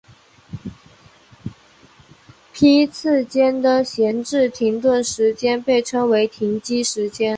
[2.51, 7.29] 批次间的闲置停顿时间被称为停机时间。